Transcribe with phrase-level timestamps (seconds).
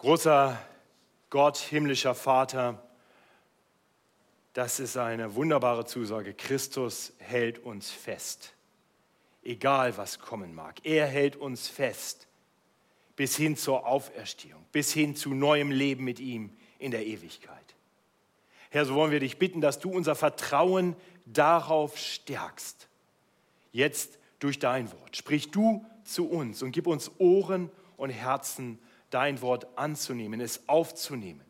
[0.00, 0.58] Großer
[1.28, 2.82] Gott, himmlischer Vater,
[4.54, 6.32] das ist eine wunderbare Zusage.
[6.32, 8.54] Christus hält uns fest,
[9.42, 10.80] egal was kommen mag.
[10.84, 12.28] Er hält uns fest
[13.14, 17.74] bis hin zur Auferstehung, bis hin zu neuem Leben mit ihm in der Ewigkeit.
[18.70, 22.88] Herr, so wollen wir dich bitten, dass du unser Vertrauen darauf stärkst.
[23.70, 25.18] Jetzt durch dein Wort.
[25.18, 28.78] Sprich du zu uns und gib uns Ohren und Herzen
[29.10, 31.44] dein Wort anzunehmen, es aufzunehmen.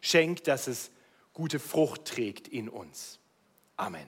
[0.00, 0.90] Schenk, dass es
[1.32, 3.18] gute Frucht trägt in uns.
[3.76, 4.06] Amen.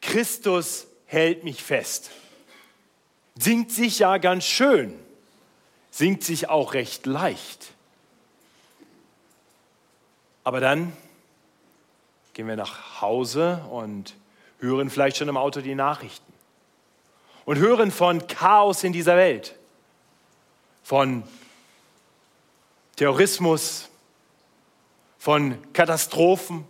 [0.00, 2.10] Christus hält mich fest.
[3.36, 4.98] Singt sich ja ganz schön,
[5.90, 7.72] singt sich auch recht leicht.
[10.42, 10.92] Aber dann
[12.32, 14.14] gehen wir nach Hause und
[14.58, 16.32] hören vielleicht schon im Auto die Nachrichten
[17.44, 19.54] und hören von Chaos in dieser Welt
[20.82, 21.22] von
[22.96, 23.88] Terrorismus,
[25.18, 26.64] von Katastrophen.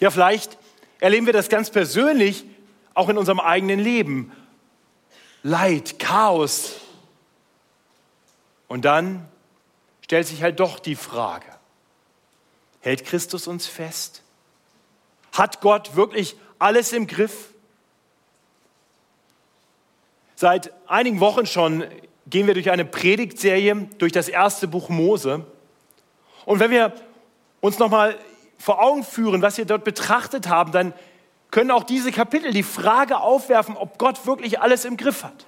[0.00, 0.58] Ja, vielleicht
[0.98, 2.44] erleben wir das ganz persönlich
[2.94, 4.32] auch in unserem eigenen Leben.
[5.42, 6.76] Leid, Chaos.
[8.68, 9.28] Und dann
[10.02, 11.46] stellt sich halt doch die Frage,
[12.80, 14.22] hält Christus uns fest?
[15.32, 17.52] Hat Gott wirklich alles im Griff?
[20.36, 21.84] Seit einigen Wochen schon
[22.30, 25.44] gehen wir durch eine Predigtserie durch das erste Buch Mose.
[26.46, 26.94] Und wenn wir
[27.60, 28.16] uns nochmal
[28.58, 30.94] vor Augen führen, was wir dort betrachtet haben, dann
[31.50, 35.46] können auch diese Kapitel die Frage aufwerfen, ob Gott wirklich alles im Griff hat.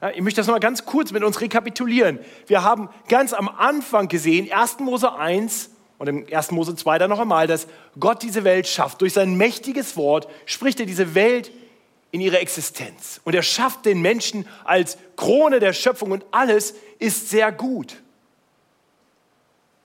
[0.00, 2.18] Ja, ich möchte das nochmal ganz kurz mit uns rekapitulieren.
[2.46, 4.78] Wir haben ganz am Anfang gesehen, 1.
[4.78, 6.52] Mose 1 und im 1.
[6.52, 7.66] Mose 2 dann noch einmal, dass
[7.98, 9.02] Gott diese Welt schafft.
[9.02, 11.52] Durch sein mächtiges Wort spricht er diese Welt
[12.12, 13.20] in ihre Existenz.
[13.24, 17.96] Und er schafft den Menschen als Krone der Schöpfung und alles ist sehr gut.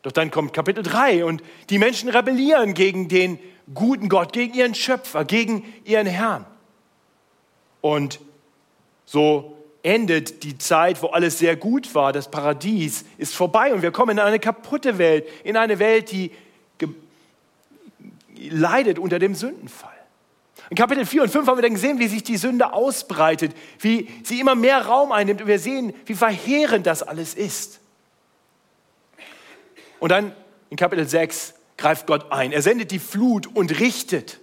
[0.01, 3.39] Doch dann kommt Kapitel 3 und die Menschen rebellieren gegen den
[3.73, 6.45] guten Gott, gegen ihren Schöpfer, gegen ihren Herrn.
[7.81, 8.19] Und
[9.05, 12.11] so endet die Zeit, wo alles sehr gut war.
[12.11, 16.31] Das Paradies ist vorbei und wir kommen in eine kaputte Welt, in eine Welt, die
[18.49, 19.94] leidet unter dem Sündenfall.
[20.69, 24.09] In Kapitel 4 und 5 haben wir dann gesehen, wie sich die Sünde ausbreitet, wie
[24.23, 27.79] sie immer mehr Raum einnimmt und wir sehen, wie verheerend das alles ist.
[29.99, 30.33] Und dann
[30.69, 32.51] in Kapitel 6 greift Gott ein.
[32.51, 34.39] Er sendet die Flut und richtet,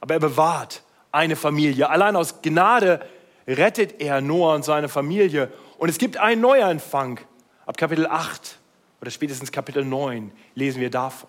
[0.00, 1.90] aber er bewahrt eine Familie.
[1.90, 3.06] Allein aus Gnade
[3.46, 5.52] rettet er Noah und seine Familie.
[5.78, 7.20] Und es gibt einen Neuanfang.
[7.66, 8.58] Ab Kapitel 8
[9.00, 11.28] oder spätestens Kapitel 9 lesen wir davon.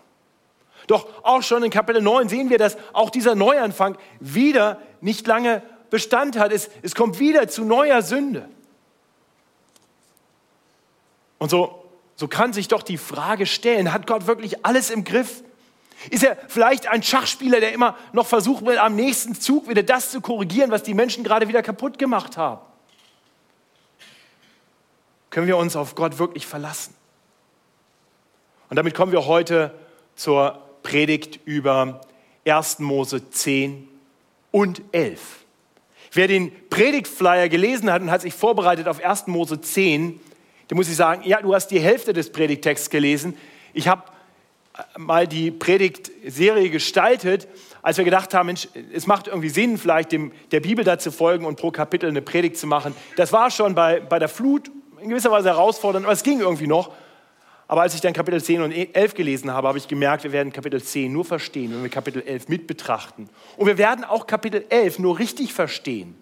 [0.87, 5.61] Doch auch schon in Kapitel 9 sehen wir, dass auch dieser Neuanfang wieder nicht lange
[5.89, 6.51] Bestand hat.
[6.51, 8.49] Es, es kommt wieder zu neuer Sünde.
[11.37, 11.85] Und so,
[12.15, 15.43] so kann sich doch die Frage stellen, hat Gott wirklich alles im Griff?
[16.09, 20.11] Ist er vielleicht ein Schachspieler, der immer noch versucht, mit am nächsten Zug wieder das
[20.11, 22.61] zu korrigieren, was die Menschen gerade wieder kaputt gemacht haben?
[25.29, 26.95] Können wir uns auf Gott wirklich verlassen?
[28.69, 29.73] Und damit kommen wir heute
[30.15, 32.01] zur Predigt über
[32.45, 32.79] 1.
[32.79, 33.87] Mose 10
[34.51, 35.19] und 11.
[36.11, 39.27] Wer den Predigtflyer gelesen hat und hat sich vorbereitet auf 1.
[39.27, 40.19] Mose 10,
[40.69, 43.35] der muss ich sagen, ja, du hast die Hälfte des Predigttexts gelesen.
[43.73, 44.03] Ich habe
[44.97, 47.47] mal die Predigtserie gestaltet,
[47.81, 51.11] als wir gedacht haben, Mensch, es macht irgendwie Sinn, vielleicht dem, der Bibel da zu
[51.11, 52.95] folgen und pro Kapitel eine Predigt zu machen.
[53.17, 54.71] Das war schon bei, bei der Flut
[55.01, 56.91] in gewisser Weise herausfordernd, aber es ging irgendwie noch.
[57.67, 60.51] Aber als ich dann Kapitel 10 und 11 gelesen habe, habe ich gemerkt, wir werden
[60.51, 63.29] Kapitel 10 nur verstehen, wenn wir Kapitel 11 mit betrachten.
[63.57, 66.15] Und wir werden auch Kapitel 11 nur richtig verstehen,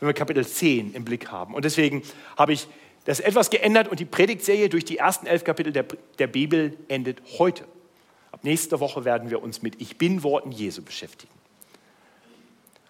[0.00, 1.54] wenn wir Kapitel 10 im Blick haben.
[1.54, 2.02] Und deswegen
[2.36, 2.68] habe ich
[3.04, 5.84] das etwas geändert und die Predigtserie durch die ersten elf Kapitel der,
[6.18, 7.64] der Bibel endet heute.
[8.30, 11.32] Ab nächster Woche werden wir uns mit Ich bin Worten Jesu beschäftigen.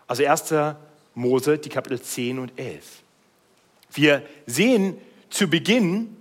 [0.07, 0.55] Also 1.
[1.15, 3.03] Mose, die Kapitel 10 und 11.
[3.93, 4.99] Wir sehen
[5.31, 6.17] zu Beginn,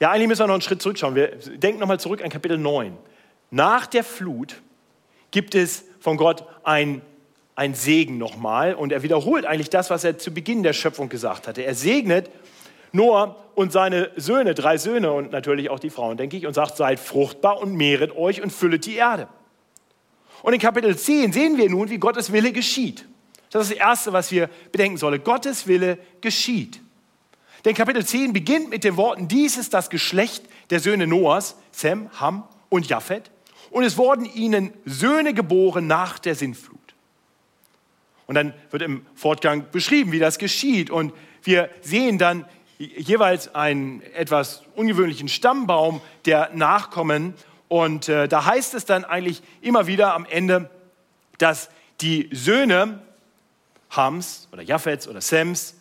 [0.00, 1.14] ja, eigentlich müssen wir noch einen Schritt zurückschauen.
[1.14, 2.96] Wir denken nochmal zurück an Kapitel 9.
[3.50, 4.60] Nach der Flut
[5.30, 7.02] gibt es von Gott ein,
[7.54, 11.48] ein Segen nochmal und er wiederholt eigentlich das, was er zu Beginn der Schöpfung gesagt
[11.48, 11.62] hatte.
[11.62, 12.30] Er segnet
[12.92, 16.76] Noah und seine Söhne, drei Söhne und natürlich auch die Frauen, denke ich, und sagt,
[16.76, 19.28] seid fruchtbar und mehret euch und füllet die Erde.
[20.42, 23.04] Und in Kapitel 10 sehen wir nun, wie Gottes Wille geschieht.
[23.50, 25.22] Das ist das Erste, was wir bedenken sollen.
[25.24, 26.80] Gottes Wille geschieht.
[27.68, 32.08] Denn Kapitel 10 beginnt mit den Worten, dies ist das Geschlecht der Söhne Noahs, Sem,
[32.18, 33.30] Ham und Japhet.
[33.68, 36.78] Und es wurden ihnen Söhne geboren nach der Sintflut.
[38.26, 40.88] Und dann wird im Fortgang beschrieben, wie das geschieht.
[40.88, 41.12] Und
[41.42, 42.46] wir sehen dann
[42.78, 47.34] jeweils einen etwas ungewöhnlichen Stammbaum der Nachkommen.
[47.68, 50.70] Und äh, da heißt es dann eigentlich immer wieder am Ende,
[51.36, 51.68] dass
[52.00, 53.02] die Söhne
[53.90, 55.74] Hams oder Japhets oder Sems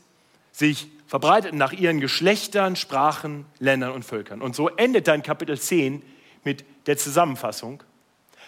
[0.51, 4.42] sich verbreiteten nach ihren Geschlechtern, Sprachen, Ländern und Völkern.
[4.42, 6.04] Und so endet dann Kapitel 10
[6.44, 7.81] mit der Zusammenfassung.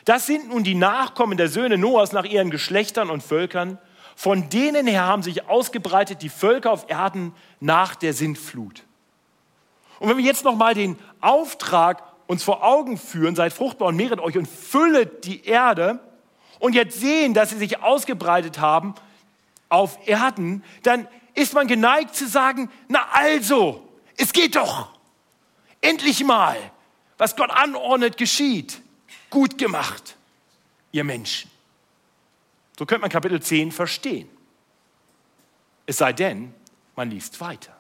[0.06, 3.78] Das sind nun die Nachkommen der Söhne Noahs nach ihren Geschlechtern und Völkern.
[4.16, 8.84] Von denen her haben sich ausgebreitet die Völker auf Erden nach der Sintflut.
[10.00, 14.20] Und wenn wir jetzt nochmal den Auftrag uns vor Augen führen, seid fruchtbar und mehret
[14.20, 16.00] euch und füllet die Erde
[16.60, 18.96] und jetzt sehen, dass sie sich ausgebreitet haben
[19.70, 21.08] auf Erden, dann
[21.40, 23.88] ist man geneigt zu sagen, na also,
[24.18, 24.90] es geht doch.
[25.82, 26.58] Endlich mal,
[27.18, 28.82] was Gott anordnet, geschieht.
[29.30, 30.16] Gut gemacht,
[30.92, 31.50] ihr Menschen.
[32.78, 34.30] So könnte man Kapitel 10 verstehen.
[35.86, 36.54] Es sei denn,
[36.96, 37.76] man liest weiter.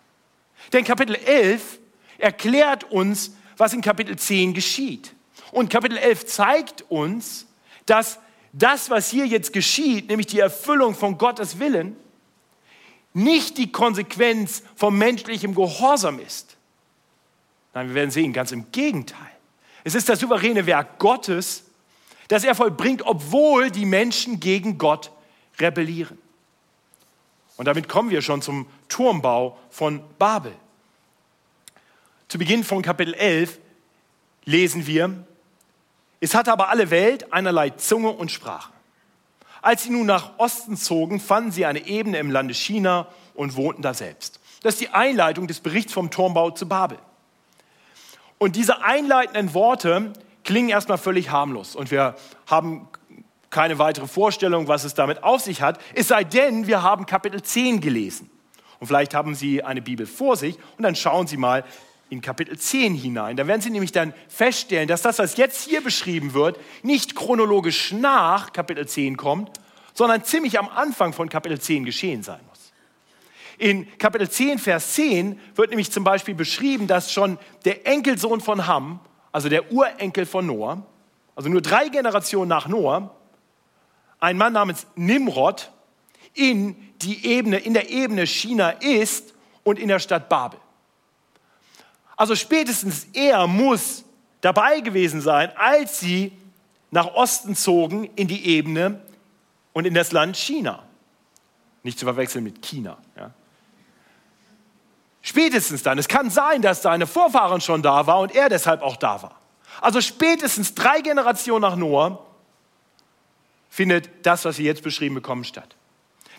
[0.73, 1.79] Denn Kapitel 11
[2.17, 5.13] erklärt uns, was in Kapitel 10 geschieht.
[5.51, 7.47] Und Kapitel 11 zeigt uns,
[7.85, 8.19] dass
[8.53, 11.95] das, was hier jetzt geschieht, nämlich die Erfüllung von Gottes Willen,
[13.13, 16.57] nicht die Konsequenz von menschlichem Gehorsam ist.
[17.73, 19.31] Nein, wir werden sehen, ganz im Gegenteil.
[19.83, 21.63] Es ist das souveräne Werk Gottes,
[22.27, 25.11] das er vollbringt, obwohl die Menschen gegen Gott
[25.59, 26.17] rebellieren.
[27.57, 30.53] Und damit kommen wir schon zum Turmbau von Babel.
[32.27, 33.59] Zu Beginn von Kapitel 11
[34.45, 35.25] lesen wir,
[36.21, 38.71] es hatte aber alle Welt einerlei Zunge und Sprache.
[39.61, 43.81] Als sie nun nach Osten zogen, fanden sie eine Ebene im Lande China und wohnten
[43.81, 44.39] da selbst.
[44.61, 46.97] Das ist die Einleitung des Berichts vom Turmbau zu Babel.
[48.37, 50.13] Und diese einleitenden Worte
[50.43, 52.15] klingen erstmal völlig harmlos und wir
[52.47, 52.87] haben
[53.49, 57.41] keine weitere Vorstellung, was es damit auf sich hat, es sei denn, wir haben Kapitel
[57.41, 58.29] 10 gelesen.
[58.79, 61.65] Und vielleicht haben Sie eine Bibel vor sich und dann schauen Sie mal
[62.09, 63.37] in Kapitel 10 hinein.
[63.37, 67.91] Da werden Sie nämlich dann feststellen, dass das, was jetzt hier beschrieben wird, nicht chronologisch
[67.91, 69.59] nach Kapitel 10 kommt,
[69.93, 72.71] sondern ziemlich am Anfang von Kapitel 10 geschehen sein muss.
[73.57, 78.65] In Kapitel 10, Vers 10 wird nämlich zum Beispiel beschrieben, dass schon der Enkelsohn von
[78.65, 79.01] Ham,
[79.31, 80.85] also der Urenkel von Noah,
[81.35, 83.15] also nur drei Generationen nach Noah,
[84.19, 85.71] ein Mann namens Nimrod
[86.33, 89.33] in die Ebene, in der Ebene China ist
[89.63, 90.59] und in der Stadt Babel.
[92.19, 94.03] Also spätestens er muss
[94.41, 96.33] dabei gewesen sein, als sie
[96.91, 98.99] nach Osten zogen in die Ebene
[99.71, 100.83] und in das Land China.
[101.81, 102.97] Nicht zu verwechseln mit China.
[103.15, 103.31] Ja.
[105.21, 105.97] Spätestens dann.
[105.97, 109.39] Es kann sein, dass seine Vorfahren schon da waren und er deshalb auch da war.
[109.79, 112.19] Also spätestens drei Generationen nach Noah
[113.69, 115.73] findet das, was wir jetzt beschrieben bekommen, statt.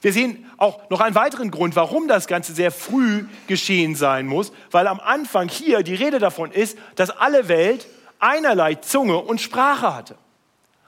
[0.00, 4.52] Wir sehen auch noch einen weiteren Grund, warum das Ganze sehr früh geschehen sein muss,
[4.70, 7.86] weil am Anfang hier die Rede davon ist, dass alle Welt
[8.18, 10.16] einerlei Zunge und Sprache hatte.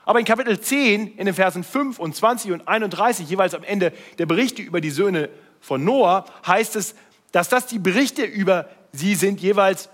[0.05, 3.93] Aber in Kapitel 10, in den Versen 5 und 20 und 31, jeweils am Ende
[4.19, 5.29] der Berichte über die Söhne
[5.61, 6.95] von Noah, heißt es,
[7.31, 9.89] dass das die Berichte über sie sind jeweils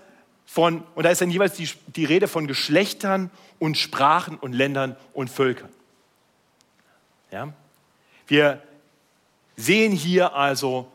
[0.45, 3.29] von, und da ist dann jeweils die, die Rede von Geschlechtern
[3.59, 5.69] und Sprachen und Ländern und Völkern.
[7.31, 7.53] Ja?
[8.27, 8.61] Wir
[9.59, 10.89] sehen hier also,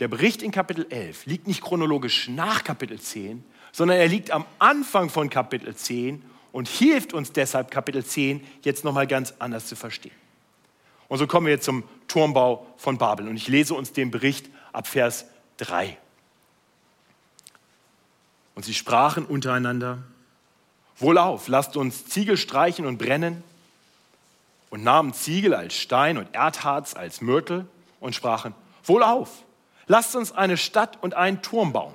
[0.00, 4.46] der Bericht in Kapitel 11 liegt nicht chronologisch nach Kapitel 10, sondern er liegt am
[4.58, 9.76] Anfang von Kapitel 10 und hilft uns deshalb, Kapitel 10 jetzt nochmal ganz anders zu
[9.76, 10.14] verstehen.
[11.08, 13.28] Und so kommen wir zum Turmbau von Babel.
[13.28, 15.26] Und ich lese uns den Bericht ab Vers
[15.58, 15.96] 3.
[18.54, 19.98] Und sie sprachen untereinander,
[20.98, 23.44] Wohlauf, lasst uns Ziegel streichen und brennen,
[24.70, 27.66] und nahmen Ziegel als Stein und Erdharz als Mörtel
[28.06, 29.44] und sprachen, Wohlauf,
[29.86, 31.94] lasst uns eine Stadt und einen Turm bauen,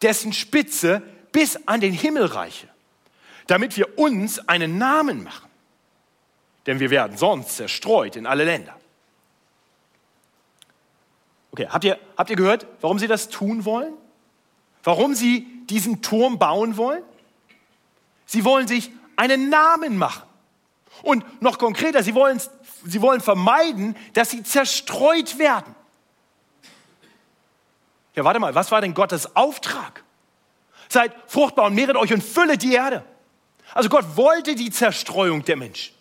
[0.00, 2.68] dessen Spitze bis an den Himmel reiche,
[3.48, 5.50] damit wir uns einen Namen machen.
[6.66, 8.74] Denn wir werden sonst zerstreut in alle Länder.
[11.50, 13.92] Okay, habt ihr, habt ihr gehört, warum sie das tun wollen?
[14.82, 17.02] Warum sie diesen Turm bauen wollen?
[18.26, 20.22] Sie wollen sich einen Namen machen.
[21.02, 22.40] Und noch konkreter, sie wollen,
[22.84, 25.74] sie wollen vermeiden, dass sie zerstreut werden.
[28.14, 30.04] Ja, warte mal, was war denn Gottes Auftrag?
[30.88, 33.04] Seid fruchtbar und mehret euch und füllet die Erde.
[33.72, 35.94] Also Gott wollte die Zerstreuung der Menschen.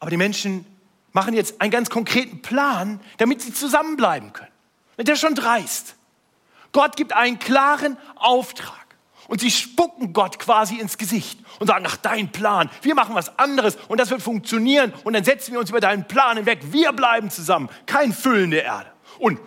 [0.00, 0.66] Aber die Menschen
[1.12, 4.52] machen jetzt einen ganz konkreten Plan, damit sie zusammenbleiben können.
[4.98, 5.94] Der ist schon dreist.
[6.72, 8.87] Gott gibt einen klaren Auftrag.
[9.28, 13.38] Und sie spucken Gott quasi ins Gesicht und sagen, ach, dein Plan, wir machen was
[13.38, 16.92] anderes und das wird funktionieren und dann setzen wir uns über deinen Plan hinweg, wir
[16.92, 18.90] bleiben zusammen, kein Füllen der Erde.
[19.18, 19.38] Und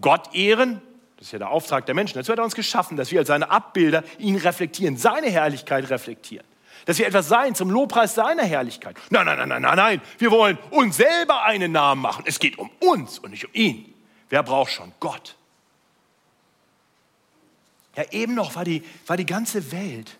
[0.00, 0.80] Gott ehren,
[1.16, 3.28] das ist ja der Auftrag der Menschen, dazu hat er uns geschaffen, dass wir als
[3.28, 6.46] seine Abbilder ihn reflektieren, seine Herrlichkeit reflektieren.
[6.84, 8.96] Dass wir etwas sein zum Lobpreis seiner Herrlichkeit.
[9.10, 10.02] Nein, nein, nein, nein, nein, nein.
[10.18, 12.22] Wir wollen uns selber einen Namen machen.
[12.28, 13.92] Es geht um uns und nicht um ihn.
[14.28, 15.36] Wer braucht schon Gott?
[17.96, 20.18] Ja, eben noch war die, war die ganze Welt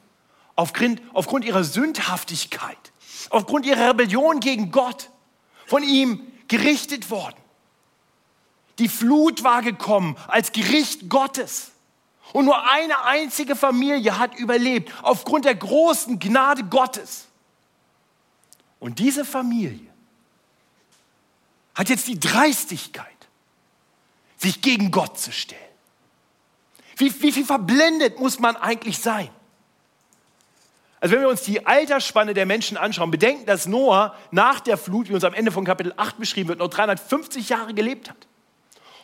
[0.54, 2.78] aufgrund, aufgrund ihrer Sündhaftigkeit,
[3.30, 5.11] aufgrund ihrer Rebellion gegen Gott
[5.66, 7.37] von ihm gerichtet worden.
[8.78, 11.73] Die Flut war gekommen als Gericht Gottes.
[12.33, 17.28] Und nur eine einzige Familie hat überlebt aufgrund der großen Gnade Gottes.
[18.80, 19.87] Und diese Familie
[21.75, 23.06] hat jetzt die Dreistigkeit,
[24.38, 25.61] sich gegen Gott zu stellen.
[26.96, 29.28] Wie, wie viel verblendet muss man eigentlich sein?
[30.98, 35.08] Also wenn wir uns die Altersspanne der Menschen anschauen, bedenken, dass Noah nach der Flut,
[35.08, 38.16] wie uns am Ende von Kapitel 8 beschrieben wird, noch 350 Jahre gelebt hat.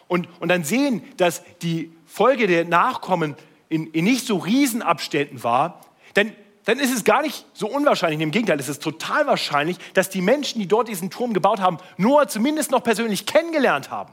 [0.09, 3.37] Und, und dann sehen, dass die Folge der Nachkommen
[3.69, 5.81] in, in nicht so Riesenabständen war,
[6.15, 6.33] dann,
[6.65, 10.23] dann ist es gar nicht so unwahrscheinlich, im Gegenteil, es ist total wahrscheinlich, dass die
[10.23, 14.13] Menschen, die dort diesen Turm gebaut haben, Noah zumindest noch persönlich kennengelernt haben.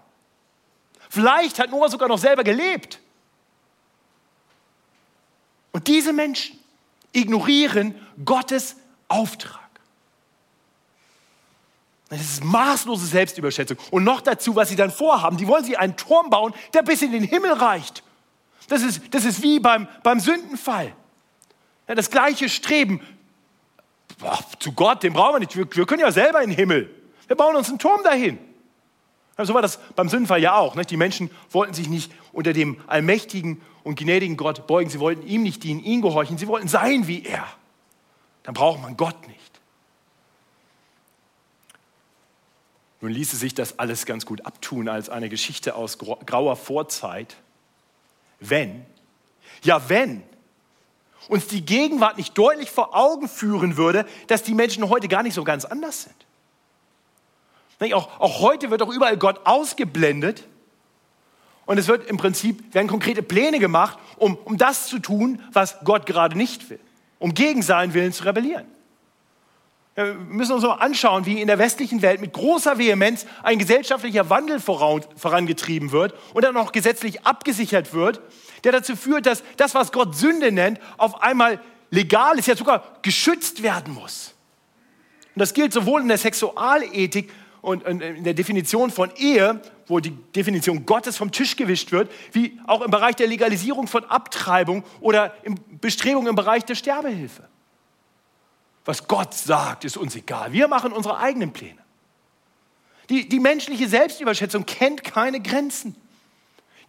[1.09, 2.99] Vielleicht hat Noah sogar noch selber gelebt.
[5.71, 6.57] Und diese Menschen
[7.11, 8.75] ignorieren Gottes
[9.07, 9.69] Auftrag.
[12.09, 13.77] Das ist maßlose Selbstüberschätzung.
[13.91, 15.37] Und noch dazu, was sie dann vorhaben.
[15.37, 18.03] Die wollen sie einen Turm bauen, der bis in den Himmel reicht.
[18.67, 20.93] Das ist, das ist wie beim, beim Sündenfall.
[21.87, 22.99] Ja, das gleiche Streben.
[24.17, 25.55] Boah, zu Gott, den brauchen wir nicht.
[25.55, 26.95] Wir, wir, können ja selber in den Himmel.
[27.27, 28.39] Wir bauen uns einen Turm dahin.
[29.45, 30.75] So war das beim Sündenfall ja auch.
[30.75, 34.89] Die Menschen wollten sich nicht unter dem allmächtigen und gnädigen Gott beugen.
[34.89, 36.37] Sie wollten ihm nicht dienen, ihm gehorchen.
[36.37, 37.45] Sie wollten sein wie er.
[38.43, 39.39] Dann braucht man Gott nicht.
[43.01, 47.37] Nun ließe sich das alles ganz gut abtun als eine Geschichte aus grauer Vorzeit,
[48.41, 48.85] wenn,
[49.63, 50.21] ja wenn,
[51.29, 55.33] uns die Gegenwart nicht deutlich vor Augen führen würde, dass die Menschen heute gar nicht
[55.33, 56.18] so ganz anders sind.
[57.93, 60.43] Auch, auch heute wird doch überall Gott ausgeblendet
[61.65, 65.77] und es wird im Prinzip, werden konkrete Pläne gemacht, um, um das zu tun, was
[65.83, 66.79] Gott gerade nicht will,
[67.19, 68.65] um gegen seinen Willen zu rebellieren.
[69.93, 74.29] Wir müssen uns mal anschauen, wie in der westlichen Welt mit großer Vehemenz ein gesellschaftlicher
[74.29, 78.19] Wandel vorangetrieben wird und dann auch gesetzlich abgesichert wird,
[78.63, 82.83] der dazu führt, dass das, was Gott Sünde nennt, auf einmal legal ist, ja sogar
[83.03, 84.33] geschützt werden muss.
[85.35, 87.31] Und das gilt sowohl in der Sexualethik
[87.61, 92.59] und in der Definition von Ehe, wo die Definition Gottes vom Tisch gewischt wird, wie
[92.67, 97.47] auch im Bereich der Legalisierung von Abtreibung oder in Bestrebungen im Bereich der Sterbehilfe.
[98.85, 100.53] Was Gott sagt, ist uns egal.
[100.53, 101.79] Wir machen unsere eigenen Pläne.
[103.09, 105.95] Die, die menschliche Selbstüberschätzung kennt keine Grenzen.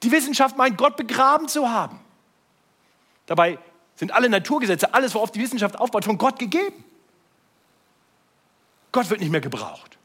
[0.03, 1.99] Die Wissenschaft meint, Gott begraben zu haben.
[3.27, 3.59] Dabei
[3.97, 6.85] sind alle Naturgesetze, alles, worauf die Wissenschaft aufbaut, von Gott gegeben.
[8.93, 9.99] Gott wird nicht mehr gebraucht.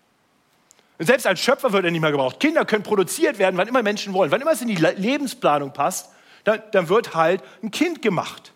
[0.97, 2.39] Und selbst als Schöpfer wird er nicht mehr gebraucht.
[2.39, 4.31] Kinder können produziert werden, wann immer Menschen wollen.
[4.31, 6.09] Wann immer es in die Lebensplanung passt,
[6.45, 8.53] dann, dann wird halt ein Kind gemacht.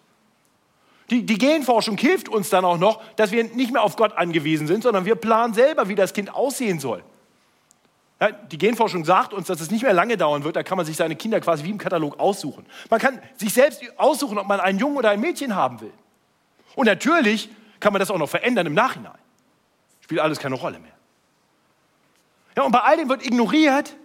[1.09, 4.67] Die, die Genforschung hilft uns dann auch noch, dass wir nicht mehr auf Gott angewiesen
[4.67, 7.03] sind, sondern wir planen selber, wie das Kind aussehen soll.
[8.21, 10.85] Ja, die Genforschung sagt uns, dass es nicht mehr lange dauern wird, da kann man
[10.85, 12.65] sich seine Kinder quasi wie im Katalog aussuchen.
[12.89, 15.93] Man kann sich selbst aussuchen, ob man einen Jungen oder ein Mädchen haben will.
[16.75, 19.17] Und natürlich kann man das auch noch verändern im Nachhinein.
[20.01, 20.98] Spielt alles keine Rolle mehr.
[22.65, 23.95] Und bei all dem wird ignoriert,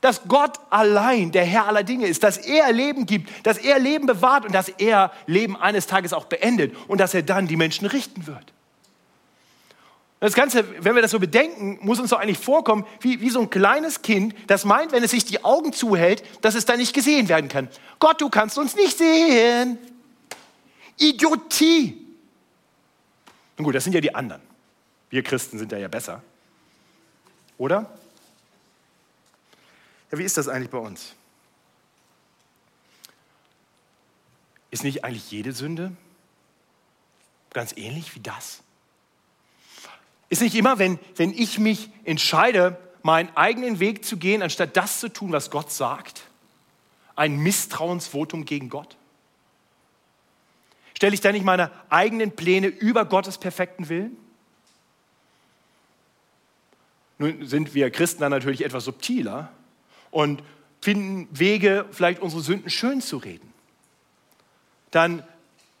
[0.00, 4.06] dass Gott allein der Herr aller Dinge ist, dass er Leben gibt, dass er Leben
[4.06, 7.86] bewahrt und dass er Leben eines Tages auch beendet und dass er dann die Menschen
[7.86, 8.52] richten wird.
[10.20, 13.40] Das Ganze, wenn wir das so bedenken, muss uns doch eigentlich vorkommen, wie, wie so
[13.40, 16.94] ein kleines Kind, das meint, wenn es sich die Augen zuhält, dass es da nicht
[16.94, 17.68] gesehen werden kann.
[17.98, 19.78] Gott, du kannst uns nicht sehen.
[20.98, 22.06] Idiotie.
[23.58, 24.40] Nun gut, das sind ja die anderen.
[25.10, 26.22] Wir Christen sind ja ja besser.
[27.58, 27.90] Oder?
[30.10, 31.14] Ja, wie ist das eigentlich bei uns?
[34.70, 35.92] Ist nicht eigentlich jede Sünde
[37.52, 38.62] ganz ähnlich wie das?
[40.28, 45.00] Ist nicht immer, wenn, wenn ich mich entscheide, meinen eigenen Weg zu gehen, anstatt das
[45.00, 46.24] zu tun, was Gott sagt,
[47.14, 48.96] ein Misstrauensvotum gegen Gott?
[50.94, 54.16] Stelle ich da nicht meine eigenen Pläne über Gottes perfekten Willen?
[57.18, 59.50] Nun sind wir Christen dann natürlich etwas subtiler
[60.10, 60.42] und
[60.80, 63.52] finden Wege, vielleicht unsere Sünden schön zu reden.
[64.90, 65.22] Dann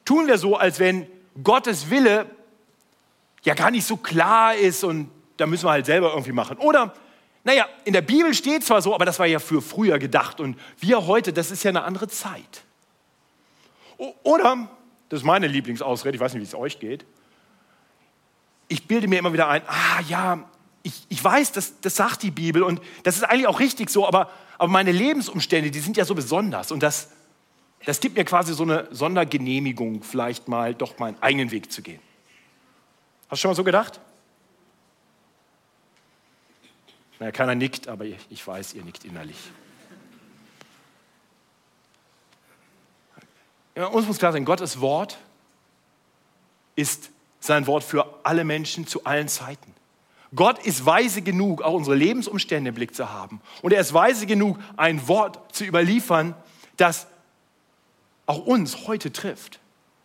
[0.04, 1.06] tun wir so, als wenn
[1.42, 2.26] Gottes Wille
[3.44, 6.56] ja gar nicht so klar ist und da müssen wir halt selber irgendwie machen.
[6.58, 6.94] Oder
[7.44, 10.58] naja, in der Bibel steht zwar so, aber das war ja für früher gedacht und
[10.80, 12.64] wir heute, das ist ja eine andere Zeit.
[14.24, 14.68] Oder,
[15.08, 17.06] das ist meine Lieblingsausrede, ich weiß nicht, wie es euch geht,
[18.68, 20.44] ich bilde mir immer wieder ein, ah ja,
[20.86, 24.06] ich, ich weiß, das, das sagt die Bibel und das ist eigentlich auch richtig so,
[24.06, 27.10] aber, aber meine Lebensumstände, die sind ja so besonders und das,
[27.84, 32.00] das gibt mir quasi so eine Sondergenehmigung, vielleicht mal doch meinen eigenen Weg zu gehen.
[33.28, 33.98] Hast du schon mal so gedacht?
[37.18, 39.38] Naja, keiner nickt, aber ich weiß, ihr nickt innerlich.
[43.74, 45.18] Ja, uns muss klar sein, Gottes Wort
[46.76, 49.75] ist sein Wort für alle Menschen zu allen Zeiten.
[50.34, 53.40] Gott ist weise genug, auch unsere Lebensumstände im Blick zu haben.
[53.62, 56.34] Und er ist weise genug, ein Wort zu überliefern,
[56.76, 57.06] das
[58.26, 59.60] auch uns heute trifft.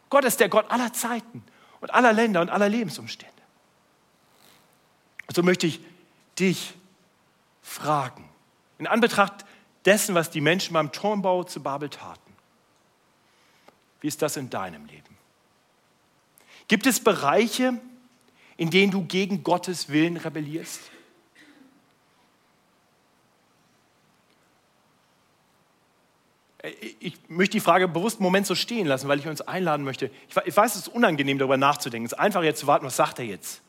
[0.09, 1.43] Gott ist der Gott aller Zeiten
[1.79, 3.33] und aller Länder und aller Lebensumstände.
[5.33, 5.79] So möchte ich
[6.37, 6.73] dich
[7.61, 8.29] fragen,
[8.77, 9.45] in Anbetracht
[9.85, 12.19] dessen, was die Menschen beim Turmbau zu Babel taten,
[14.01, 15.17] wie ist das in deinem Leben?
[16.67, 17.79] Gibt es Bereiche,
[18.61, 20.81] in denen du gegen Gottes Willen rebellierst?
[26.99, 30.11] Ich möchte die Frage bewusst einen Moment so stehen lassen, weil ich uns einladen möchte.
[30.27, 32.05] Ich weiß, es ist unangenehm, darüber nachzudenken.
[32.05, 33.63] Es ist einfach jetzt zu warten, was sagt er jetzt?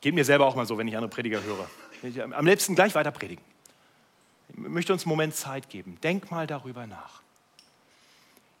[0.00, 2.34] Geht mir selber auch mal so, wenn ich andere Prediger höre.
[2.34, 3.44] Am liebsten gleich weiter predigen.
[4.48, 5.96] Ich möchte uns einen Moment Zeit geben.
[6.02, 7.21] Denk mal darüber nach.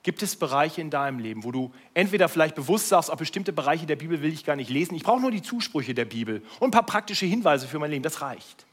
[0.02, 3.86] Gibt es Bereiche in deinem Leben, wo du entweder vielleicht bewusst sagst, auf bestimmte Bereiche
[3.86, 6.68] der Bibel will ich gar nicht lesen, ich brauche nur die Zusprüche der Bibel und
[6.68, 8.66] ein paar praktische Hinweise für mein Leben, das reicht.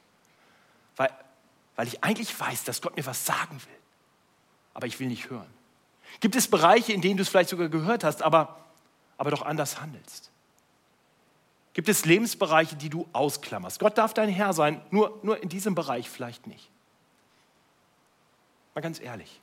[0.95, 1.11] Weil,
[1.75, 3.77] weil ich eigentlich weiß, dass Gott mir was sagen will,
[4.73, 5.45] aber ich will nicht hören.
[6.19, 8.57] Gibt es Bereiche, in denen du es vielleicht sogar gehört hast, aber,
[9.17, 10.31] aber doch anders handelst?
[11.73, 13.79] Gibt es Lebensbereiche, die du ausklammerst?
[13.79, 16.69] Gott darf dein Herr sein, nur, nur in diesem Bereich vielleicht nicht.
[18.73, 19.39] Mal ganz ehrlich.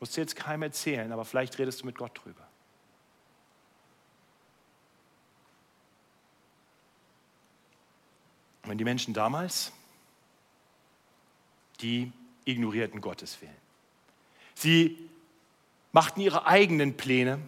[0.00, 2.46] Musst du jetzt keinem erzählen, aber vielleicht redest du mit Gott drüber.
[8.64, 9.72] Wenn die Menschen damals,
[11.80, 12.12] die
[12.44, 13.54] ignorierten Gottes Willen.
[14.54, 15.08] Sie
[15.92, 17.38] machten ihre eigenen Pläne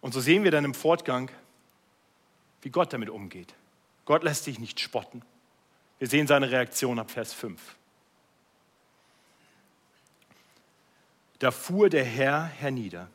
[0.00, 1.30] und so sehen wir dann im Fortgang,
[2.62, 3.54] wie Gott damit umgeht.
[4.04, 5.22] Gott lässt sich nicht spotten.
[5.98, 7.60] Wir sehen seine Reaktion ab Vers 5.
[11.42, 13.08] Da fuhr der Herr hernieder,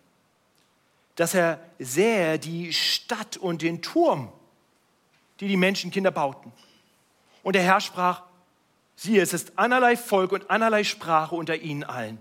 [1.16, 4.34] dass er sähe die Stadt und den Turm,
[5.40, 6.52] die die Menschenkinder bauten.
[7.42, 8.24] Und der Herr sprach,
[8.98, 12.18] siehe, es ist einerlei Volk und einerlei Sprache unter ihnen allen.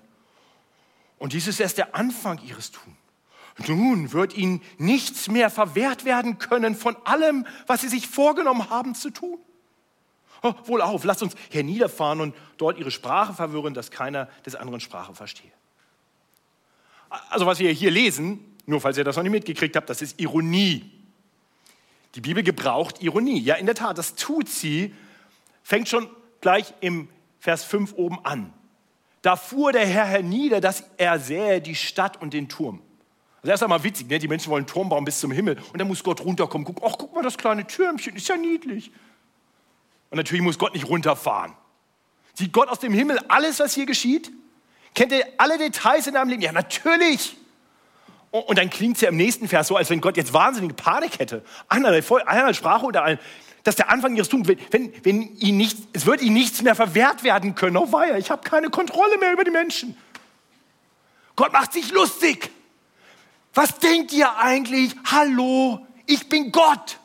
[1.19, 2.97] Und dies ist erst der Anfang ihres Tuns.
[3.67, 8.95] Nun wird ihnen nichts mehr verwehrt werden können von allem, was sie sich vorgenommen haben
[8.95, 9.41] zu tun.
[10.45, 14.79] Oh, wohl auf, lasst uns herniederfahren und dort ihre Sprache verwirren, dass keiner des anderen
[14.79, 15.51] Sprache verstehe.
[17.31, 20.21] Also was wir hier lesen, nur falls ihr das noch nicht mitgekriegt habt, das ist
[20.21, 20.91] Ironie.
[22.15, 23.41] Die Bibel gebraucht Ironie.
[23.41, 24.95] Ja, in der Tat, das tut sie.
[25.63, 26.09] Fängt schon
[26.41, 28.53] gleich im Vers 5 oben an.
[29.23, 32.81] Da fuhr der Herr hernieder, dass er sähe die Stadt und den Turm.
[33.43, 34.19] Also erst einmal witzig, ne?
[34.19, 36.65] die Menschen wollen einen Turm bauen bis zum Himmel und dann muss Gott runterkommen.
[36.65, 38.91] Guck, ach, guck mal, das kleine Türmchen, ist ja niedlich.
[40.11, 41.53] Und natürlich muss Gott nicht runterfahren.
[42.35, 44.33] Sieht Gott aus dem Himmel alles, was hier geschieht?
[44.97, 46.43] Kennt er alle Details in deinem Leben?
[46.43, 47.37] Ja, natürlich.
[48.31, 51.19] Und dann klingt es ja im nächsten Vers so, als wenn Gott jetzt wahnsinnige Panik
[51.19, 51.45] hätte.
[51.69, 53.19] Einerlei, einerlei Sprache oder allen.
[53.63, 57.25] Dass der Anfang ihres Tuns, wenn, wenn ihn nicht, es wird ihnen nichts mehr verwehrt
[57.25, 57.77] werden können.
[57.77, 59.97] Oh weia, ich habe keine Kontrolle mehr über die Menschen.
[61.37, 62.51] Gott macht sich lustig.
[63.53, 64.95] Was denkt ihr eigentlich?
[65.05, 66.99] Hallo, ich bin Gott.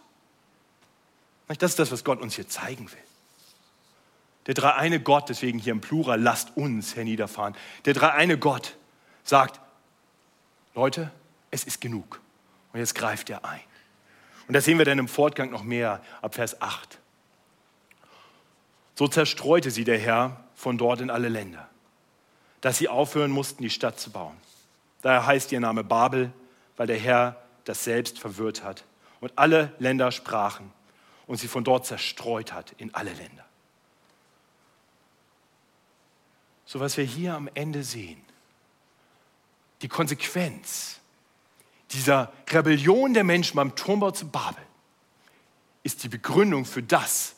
[1.47, 3.00] Das ist das, was Gott uns hier zeigen will.
[4.47, 7.55] Der dreieine Gott, deswegen hier im Plural, lasst uns herniederfahren.
[7.85, 8.75] Der dreieine Gott
[9.23, 9.59] sagt,
[10.73, 11.11] Leute,
[11.51, 12.19] es ist genug.
[12.73, 13.61] Und jetzt greift er ein.
[14.47, 16.97] Und das sehen wir dann im Fortgang noch mehr ab Vers 8.
[18.95, 21.69] So zerstreute sie der Herr von dort in alle Länder,
[22.61, 24.35] dass sie aufhören mussten, die Stadt zu bauen.
[25.01, 26.31] Daher heißt ihr Name Babel,
[26.77, 28.83] weil der Herr das selbst verwirrt hat
[29.19, 30.71] und alle Länder sprachen
[31.27, 33.45] und sie von dort zerstreut hat in alle Länder.
[36.71, 38.21] So was wir hier am Ende sehen,
[39.81, 41.01] die Konsequenz
[41.89, 44.63] dieser Rebellion der Menschen beim Turmbau zu Babel,
[45.83, 47.35] ist die Begründung für das,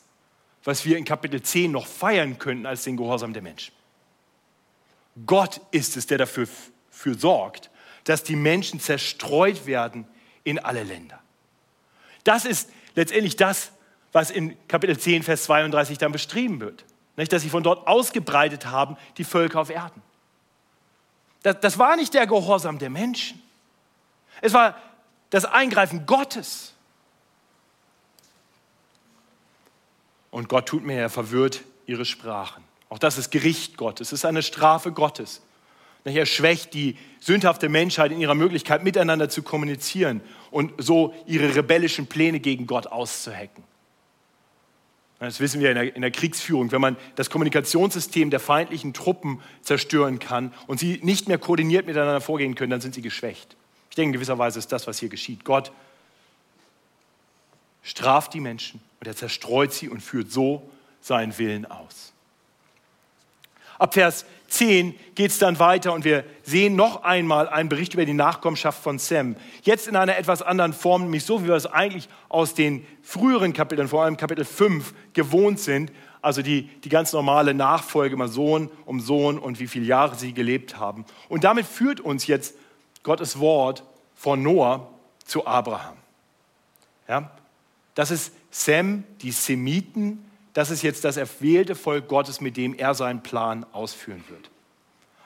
[0.62, 3.74] was wir in Kapitel 10 noch feiern könnten als den Gehorsam der Menschen.
[5.26, 6.46] Gott ist es, der dafür
[6.92, 7.70] für sorgt,
[8.04, 10.06] dass die Menschen zerstreut werden
[10.44, 11.20] in alle Länder.
[12.22, 13.72] Das ist letztendlich das,
[14.12, 16.84] was in Kapitel 10, Vers 32 dann beschrieben wird.
[17.16, 20.02] Nicht, dass sie von dort ausgebreitet haben, die Völker auf Erden.
[21.42, 23.40] Das, das war nicht der Gehorsam der Menschen.
[24.40, 24.76] Es war
[25.30, 26.72] das Eingreifen Gottes.
[30.30, 32.64] Und Gott tut mir, er verwirrt ihre Sprachen.
[32.88, 35.42] Auch das ist Gericht Gottes, es ist eine Strafe Gottes.
[36.04, 42.06] Er schwächt die sündhafte Menschheit in ihrer Möglichkeit, miteinander zu kommunizieren und so ihre rebellischen
[42.06, 43.64] Pläne gegen Gott auszuhacken.
[45.20, 46.72] Das wissen wir in der, in der, Kriegsführung.
[46.72, 52.20] Wenn man das Kommunikationssystem der feindlichen Truppen zerstören kann und sie nicht mehr koordiniert miteinander
[52.20, 53.56] vorgehen können, dann sind sie geschwächt.
[53.90, 55.44] Ich denke, in gewisser Weise ist das, was hier geschieht.
[55.44, 55.72] Gott
[57.82, 60.68] straft die Menschen und er zerstreut sie und führt so
[61.00, 62.12] seinen Willen aus.
[63.78, 68.04] Ab Vers 10 geht es dann weiter und wir sehen noch einmal einen Bericht über
[68.04, 69.34] die Nachkommenschaft von Sem.
[69.62, 73.52] Jetzt in einer etwas anderen Form, nämlich so, wie wir es eigentlich aus den früheren
[73.52, 75.90] Kapiteln, vor allem Kapitel 5, gewohnt sind.
[76.22, 80.32] Also die, die ganz normale Nachfolge, immer Sohn um Sohn und wie viele Jahre sie
[80.32, 81.04] gelebt haben.
[81.28, 82.54] Und damit führt uns jetzt
[83.02, 83.82] Gottes Wort
[84.14, 84.88] von Noah
[85.24, 85.96] zu Abraham.
[87.08, 87.30] Ja?
[87.94, 92.94] Das ist Sem, die Semiten, das ist jetzt das erwählte Volk Gottes, mit dem er
[92.94, 94.50] seinen Plan ausführen wird.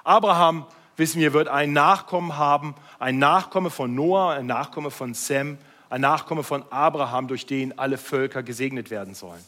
[0.02, 5.58] Abraham, wissen wir, wird einen Nachkommen haben, ein Nachkomme von Noah, ein Nachkomme von Sem,
[5.90, 9.44] ein Nachkomme von Abraham, durch den alle Völker gesegnet werden sollen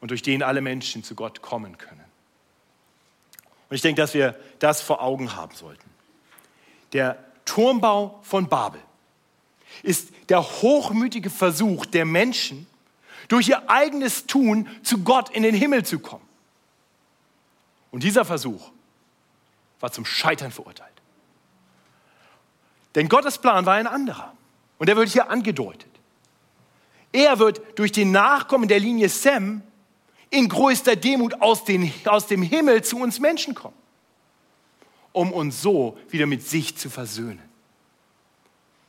[0.00, 2.04] und durch den alle Menschen zu Gott kommen können.
[3.70, 5.88] Und ich denke, dass wir das vor Augen haben sollten.
[6.92, 8.80] Der Turmbau von Babel
[9.82, 12.66] ist der hochmütige Versuch der Menschen,
[13.28, 16.26] durch ihr eigenes Tun zu Gott in den Himmel zu kommen.
[17.90, 18.70] Und dieser Versuch
[19.80, 20.90] war zum Scheitern verurteilt.
[22.94, 24.34] Denn Gottes Plan war ein anderer.
[24.78, 25.90] Und er wird hier angedeutet.
[27.12, 29.62] Er wird durch den Nachkommen der Linie Sem
[30.30, 33.76] in größter Demut aus, den, aus dem Himmel zu uns Menschen kommen,
[35.12, 37.42] um uns so wieder mit sich zu versöhnen.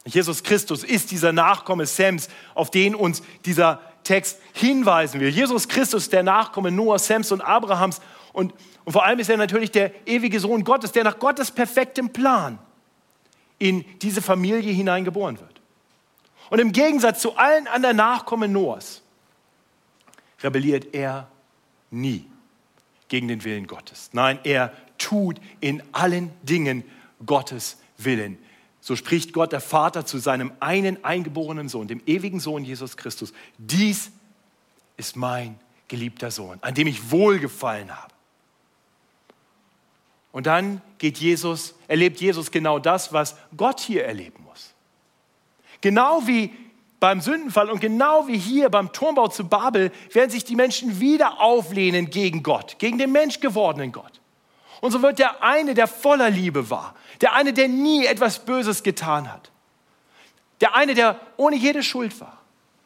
[0.05, 5.27] Jesus Christus ist dieser Nachkomme Sems, auf den uns dieser Text hinweisen will.
[5.27, 7.99] Jesus Christus, der Nachkomme Noah, Sams und Abrahams.
[8.31, 8.53] Und,
[8.85, 12.59] und vor allem ist er natürlich der ewige Sohn Gottes, der nach Gottes perfektem Plan
[13.59, 15.61] in diese Familie hineingeboren wird.
[16.49, 19.01] Und im Gegensatz zu allen anderen Nachkommen Noahs
[20.43, 21.27] rebelliert er
[21.89, 22.25] nie
[23.07, 24.09] gegen den Willen Gottes.
[24.13, 26.83] Nein, er tut in allen Dingen
[27.25, 28.37] Gottes Willen.
[28.85, 33.33] So spricht Gott der Vater zu seinem einen eingeborenen Sohn, dem ewigen Sohn Jesus Christus.
[33.57, 34.11] Dies
[34.95, 38.13] ist mein geliebter Sohn, an dem ich wohlgefallen habe.
[40.31, 44.75] Und dann geht Jesus, erlebt Jesus genau das, was Gott hier erleben muss.
[45.81, 46.53] Genau wie
[46.99, 51.41] beim Sündenfall und genau wie hier beim Turmbau zu Babel werden sich die Menschen wieder
[51.41, 54.21] auflehnen gegen Gott, gegen den menschgewordenen Gott.
[54.79, 58.83] Und so wird der eine, der voller Liebe war, der eine, der nie etwas Böses
[58.83, 59.51] getan hat.
[60.61, 62.41] Der eine, der ohne jede Schuld war.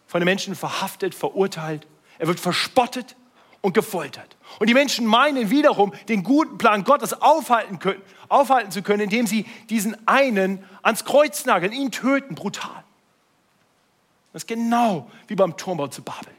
[0.08, 1.86] Von den Menschen verhaftet, verurteilt.
[2.18, 3.16] Er wird verspottet
[3.62, 4.38] und gefoltert.
[4.60, 9.28] Und die Menschen meinen wiederum, den guten Plan Gottes aufhalten, können, aufhalten zu können, indem
[9.28, 12.84] sie diesen einen ans Kreuz nageln, ihn töten, brutal.
[14.34, 16.34] Das ist genau wie beim Turmbau zu Babel.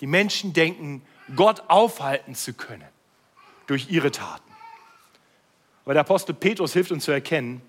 [0.00, 1.02] Die Menschen denken,
[1.36, 2.88] Gott aufhalten zu können
[3.66, 4.49] durch ihre Taten.
[5.90, 7.62] Aber der Apostel Petrus hilft uns zu erkennen,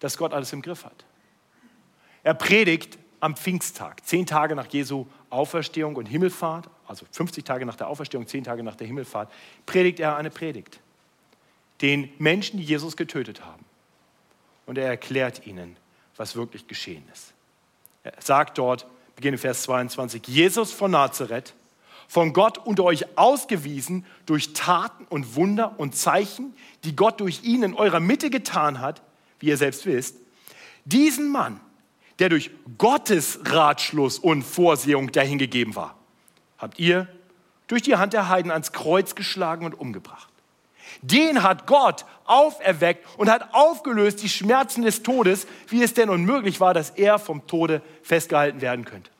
[0.00, 1.04] dass Gott alles im Griff hat.
[2.24, 7.76] Er predigt am Pfingsttag, zehn Tage nach Jesu Auferstehung und Himmelfahrt, also 50 Tage nach
[7.76, 9.30] der Auferstehung, zehn Tage nach der Himmelfahrt,
[9.64, 10.80] predigt er eine Predigt
[11.82, 13.64] den Menschen, die Jesus getötet haben.
[14.66, 15.76] Und er erklärt ihnen,
[16.16, 17.32] was wirklich geschehen ist.
[18.02, 21.54] Er sagt dort, beginne Vers 22, Jesus von Nazareth,
[22.08, 27.62] von Gott unter euch ausgewiesen durch Taten und Wunder und Zeichen, die Gott durch ihn
[27.62, 29.02] in eurer Mitte getan hat,
[29.40, 30.16] wie ihr selbst wisst,
[30.84, 31.60] diesen Mann,
[32.18, 35.96] der durch Gottes Ratschluss und Vorsehung dahingegeben war,
[36.58, 37.08] habt ihr
[37.66, 40.28] durch die Hand der Heiden ans Kreuz geschlagen und umgebracht.
[41.02, 46.60] Den hat Gott auferweckt und hat aufgelöst die Schmerzen des Todes, wie es denn unmöglich
[46.60, 49.10] war, dass er vom Tode festgehalten werden könnte.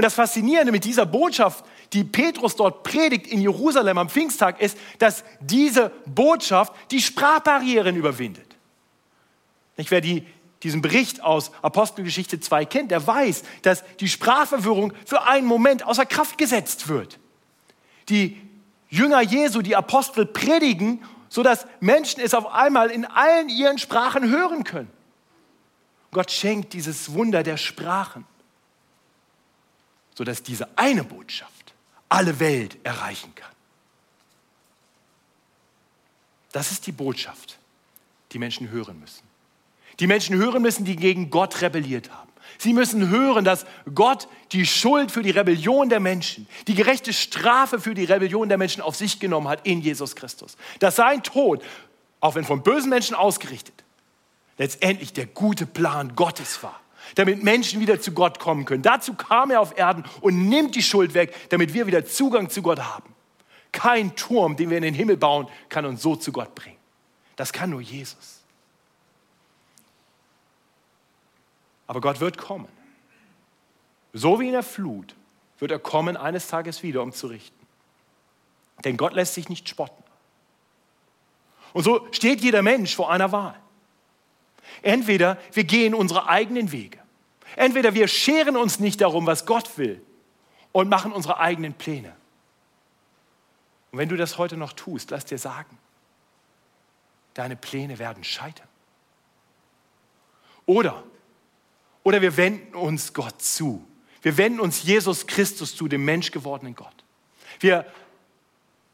[0.00, 4.78] Und das Faszinierende mit dieser Botschaft, die Petrus dort predigt in Jerusalem am Pfingsttag, ist,
[4.98, 8.56] dass diese Botschaft die Sprachbarrieren überwindet.
[9.76, 10.26] Nicht, wer die,
[10.62, 16.06] diesen Bericht aus Apostelgeschichte 2 kennt, der weiß, dass die Sprachverwirrung für einen Moment außer
[16.06, 17.18] Kraft gesetzt wird.
[18.08, 18.40] Die
[18.88, 24.64] Jünger Jesu, die Apostel predigen, sodass Menschen es auf einmal in allen ihren Sprachen hören
[24.64, 24.90] können.
[26.10, 28.24] Gott schenkt dieses Wunder der Sprachen,
[30.20, 31.72] sodass diese eine Botschaft
[32.10, 33.48] alle Welt erreichen kann.
[36.52, 37.58] Das ist die Botschaft,
[38.32, 39.22] die Menschen hören müssen.
[39.98, 42.28] Die Menschen hören müssen, die gegen Gott rebelliert haben.
[42.58, 47.80] Sie müssen hören, dass Gott die Schuld für die Rebellion der Menschen, die gerechte Strafe
[47.80, 50.58] für die Rebellion der Menschen auf sich genommen hat in Jesus Christus.
[50.80, 51.64] Dass sein Tod,
[52.20, 53.84] auch wenn von bösen Menschen ausgerichtet,
[54.58, 56.78] letztendlich der gute Plan Gottes war,
[57.14, 58.82] damit Menschen wieder zu Gott kommen können.
[58.82, 62.62] Dazu kam er auf Erden und nimmt die Schuld weg, damit wir wieder Zugang zu
[62.62, 63.14] Gott haben.
[63.72, 66.76] Kein Turm, den wir in den Himmel bauen, kann uns so zu Gott bringen.
[67.36, 68.42] Das kann nur Jesus.
[71.86, 72.68] Aber Gott wird kommen.
[74.12, 75.14] So wie in der Flut
[75.58, 77.58] wird er kommen eines Tages wieder, um zu richten.
[78.84, 80.02] Denn Gott lässt sich nicht spotten.
[81.72, 83.58] Und so steht jeder Mensch vor einer Wahl.
[84.82, 86.98] Entweder wir gehen unsere eigenen Wege.
[87.56, 90.00] Entweder wir scheren uns nicht darum, was Gott will
[90.72, 92.14] und machen unsere eigenen Pläne.
[93.90, 95.78] Und wenn du das heute noch tust, lass dir sagen,
[97.34, 98.68] deine Pläne werden scheitern.
[100.66, 101.02] Oder,
[102.04, 103.84] oder wir wenden uns Gott zu.
[104.22, 106.94] Wir wenden uns Jesus Christus zu, dem menschgewordenen Gott.
[107.58, 107.86] Wir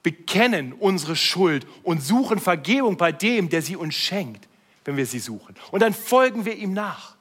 [0.03, 4.49] bekennen unsere Schuld und suchen Vergebung bei dem, der sie uns schenkt,
[4.87, 5.55] wenn wir sie suchen.
[5.71, 7.17] Und dann folgen wir ihm nach.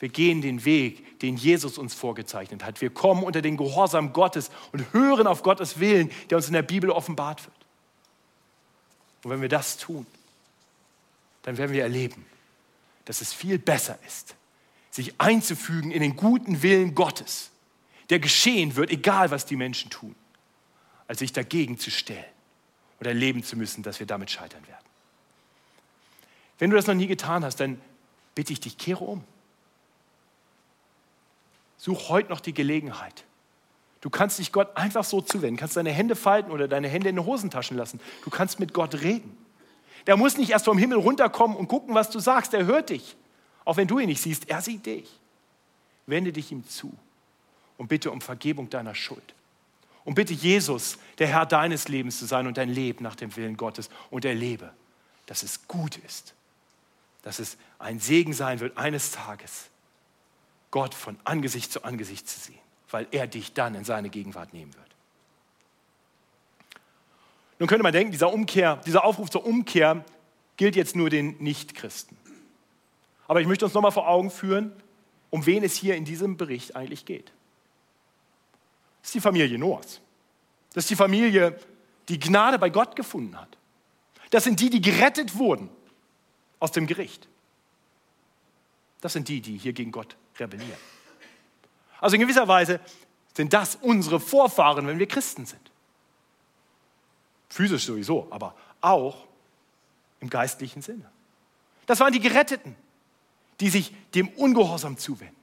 [0.00, 2.80] Wir gehen den Weg, den Jesus uns vorgezeichnet hat.
[2.80, 6.62] Wir kommen unter den Gehorsam Gottes und hören auf Gottes Willen, der uns in der
[6.62, 7.56] Bibel offenbart wird.
[9.22, 10.06] Und wenn wir das tun,
[11.42, 12.26] dann werden wir erleben,
[13.04, 14.34] dass es viel besser ist,
[14.90, 17.50] sich einzufügen in den guten Willen Gottes,
[18.10, 20.14] der geschehen wird, egal was die Menschen tun,
[21.08, 22.24] als sich dagegen zu stellen
[23.00, 24.93] und erleben zu müssen, dass wir damit scheitern werden.
[26.58, 27.80] Wenn du das noch nie getan hast, dann
[28.34, 29.24] bitte ich dich, kehre um.
[31.76, 33.24] Such heute noch die Gelegenheit.
[34.00, 37.16] Du kannst dich Gott einfach so zuwenden, kannst deine Hände falten oder deine Hände in
[37.16, 38.00] den Hosentaschen lassen.
[38.22, 39.36] Du kannst mit Gott reden.
[40.06, 42.52] Der muss nicht erst vom Himmel runterkommen und gucken, was du sagst.
[42.54, 43.16] Er hört dich.
[43.64, 45.08] Auch wenn du ihn nicht siehst, er sieht dich.
[46.06, 46.92] Wende dich ihm zu
[47.78, 49.34] und bitte um Vergebung deiner Schuld.
[50.04, 53.56] Und bitte Jesus, der Herr deines Lebens zu sein und dein Leben nach dem Willen
[53.56, 54.70] Gottes und erlebe,
[55.26, 56.34] dass es gut ist,
[57.24, 59.70] dass es ein Segen sein wird eines Tages,
[60.70, 62.58] Gott von Angesicht zu Angesicht zu sehen,
[62.90, 64.84] weil er dich dann in seine Gegenwart nehmen wird.
[67.58, 70.04] Nun könnte man denken, dieser, Umkehr, dieser Aufruf zur Umkehr
[70.58, 72.16] gilt jetzt nur den Nichtchristen.
[73.26, 74.72] Aber ich möchte uns nochmal vor Augen führen,
[75.30, 77.32] um wen es hier in diesem Bericht eigentlich geht.
[79.00, 80.02] Das ist die Familie Noahs.
[80.74, 81.58] Das ist die Familie,
[82.10, 83.56] die Gnade bei Gott gefunden hat.
[84.28, 85.70] Das sind die, die gerettet wurden
[86.64, 87.28] aus dem Gericht.
[89.02, 90.80] Das sind die, die hier gegen Gott rebellieren.
[92.00, 92.80] Also in gewisser Weise
[93.34, 95.70] sind das unsere Vorfahren, wenn wir Christen sind.
[97.50, 99.26] Physisch sowieso, aber auch
[100.20, 101.04] im geistlichen Sinne.
[101.84, 102.74] Das waren die Geretteten,
[103.60, 105.36] die sich dem Ungehorsam zuwenden.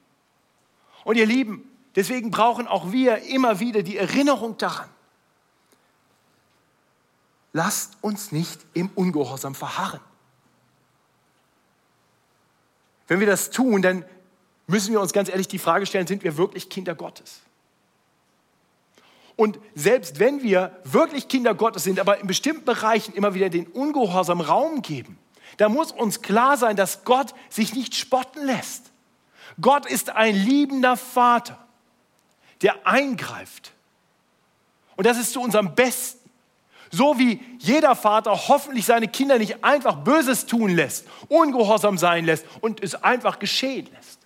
[1.03, 4.89] Und ihr Lieben, deswegen brauchen auch wir immer wieder die Erinnerung daran.
[7.53, 10.01] Lasst uns nicht im Ungehorsam verharren.
[13.11, 14.05] Wenn wir das tun, dann
[14.67, 17.41] müssen wir uns ganz ehrlich die Frage stellen, sind wir wirklich Kinder Gottes?
[19.35, 23.67] Und selbst wenn wir wirklich Kinder Gottes sind, aber in bestimmten Bereichen immer wieder den
[23.67, 25.19] Ungehorsam Raum geben,
[25.57, 28.93] da muss uns klar sein, dass Gott sich nicht spotten lässt.
[29.59, 31.57] Gott ist ein liebender Vater,
[32.61, 33.73] der eingreift.
[34.95, 36.20] Und das ist zu unserem Besten.
[36.91, 42.45] So wie jeder Vater hoffentlich seine Kinder nicht einfach Böses tun lässt, ungehorsam sein lässt
[42.59, 44.19] und es einfach geschehen lässt.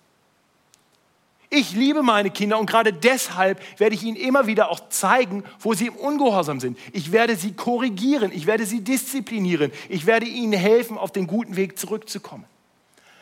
[1.48, 5.74] Ich liebe meine Kinder und gerade deshalb werde ich ihnen immer wieder auch zeigen, wo
[5.74, 6.76] sie im Ungehorsam sind.
[6.92, 11.54] Ich werde sie korrigieren, ich werde sie disziplinieren, ich werde ihnen helfen, auf den guten
[11.54, 12.44] Weg zurückzukommen,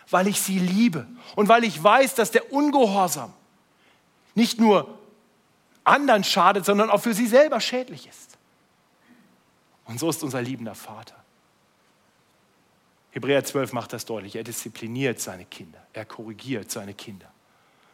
[0.09, 3.33] weil ich sie liebe und weil ich weiß, dass der Ungehorsam
[4.35, 4.99] nicht nur
[5.85, 8.34] anderen schadet, sondern auch für sie selber schädlich ist.
[9.87, 11.23] Und so ist unser liebender Vater.
[13.13, 14.37] Hebräer 12 macht das deutlich.
[14.37, 17.31] Er diszipliniert seine Kinder, er korrigiert seine Kinder.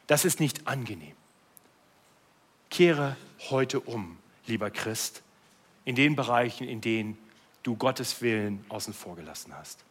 [0.06, 1.14] Das ist nicht angenehm.
[2.70, 3.16] Kehre
[3.50, 5.22] heute um, lieber Christ,
[5.84, 7.18] in den Bereichen, in denen
[7.62, 9.84] du Gottes Willen außen vor gelassen hast.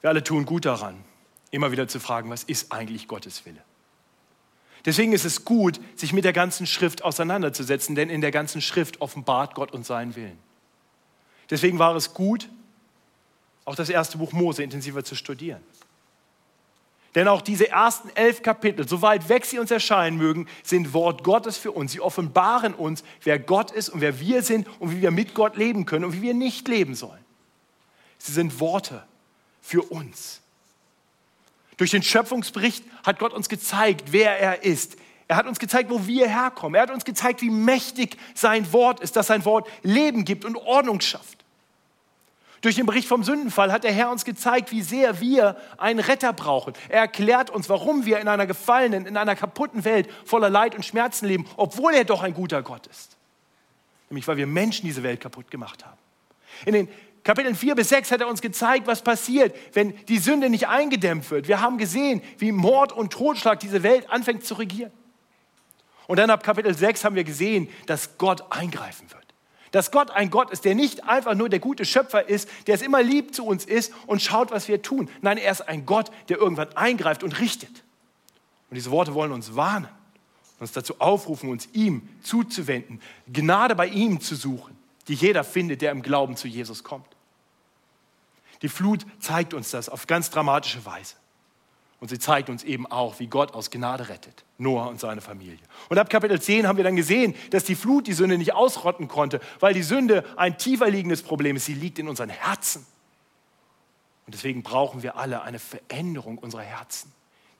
[0.00, 1.04] Wir alle tun gut daran,
[1.50, 3.62] immer wieder zu fragen, was ist eigentlich Gottes Wille?
[4.84, 9.00] Deswegen ist es gut, sich mit der ganzen Schrift auseinanderzusetzen, denn in der ganzen Schrift
[9.00, 10.38] offenbart Gott uns seinen Willen.
[11.50, 12.48] Deswegen war es gut,
[13.64, 15.62] auch das erste Buch Mose intensiver zu studieren.
[17.14, 21.24] Denn auch diese ersten elf Kapitel, so weit weg sie uns erscheinen mögen, sind Wort
[21.24, 21.92] Gottes für uns.
[21.92, 25.56] Sie offenbaren uns, wer Gott ist und wer wir sind und wie wir mit Gott
[25.56, 27.24] leben können und wie wir nicht leben sollen.
[28.18, 29.04] Sie sind Worte
[29.60, 30.42] für uns.
[31.78, 34.96] Durch den Schöpfungsbericht hat Gott uns gezeigt, wer er ist.
[35.28, 36.74] Er hat uns gezeigt, wo wir herkommen.
[36.74, 40.56] Er hat uns gezeigt, wie mächtig sein Wort ist, dass sein Wort Leben gibt und
[40.56, 41.38] Ordnung schafft.
[42.60, 46.32] Durch den Bericht vom Sündenfall hat der Herr uns gezeigt, wie sehr wir einen Retter
[46.32, 46.72] brauchen.
[46.88, 50.84] Er erklärt uns, warum wir in einer gefallenen, in einer kaputten Welt voller Leid und
[50.84, 53.16] Schmerzen leben, obwohl er doch ein guter Gott ist.
[54.10, 55.98] Nämlich weil wir Menschen diese Welt kaputt gemacht haben.
[56.64, 56.88] In den
[57.24, 61.30] Kapiteln 4 bis 6 hat er uns gezeigt, was passiert, wenn die Sünde nicht eingedämmt
[61.30, 61.48] wird.
[61.48, 64.92] Wir haben gesehen, wie Mord und Totschlag diese Welt anfängt zu regieren.
[66.06, 69.26] Und dann ab Kapitel 6 haben wir gesehen, dass Gott eingreifen wird.
[69.72, 72.80] Dass Gott ein Gott ist, der nicht einfach nur der gute Schöpfer ist, der es
[72.80, 75.10] immer lieb zu uns ist und schaut, was wir tun.
[75.20, 77.84] Nein, er ist ein Gott, der irgendwann eingreift und richtet.
[78.70, 79.88] Und diese Worte wollen uns warnen,
[80.58, 84.77] uns dazu aufrufen, uns ihm zuzuwenden, Gnade bei ihm zu suchen,
[85.08, 87.06] die jeder findet, der im Glauben zu Jesus kommt.
[88.62, 91.14] Die Flut zeigt uns das auf ganz dramatische Weise.
[92.00, 94.44] Und sie zeigt uns eben auch, wie Gott aus Gnade rettet.
[94.56, 95.58] Noah und seine Familie.
[95.88, 99.08] Und ab Kapitel 10 haben wir dann gesehen, dass die Flut die Sünde nicht ausrotten
[99.08, 101.64] konnte, weil die Sünde ein tiefer liegendes Problem ist.
[101.64, 102.86] Sie liegt in unseren Herzen.
[104.26, 107.12] Und deswegen brauchen wir alle eine Veränderung unserer Herzen,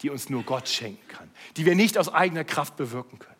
[0.03, 3.38] die uns nur Gott schenken kann, die wir nicht aus eigener Kraft bewirken können.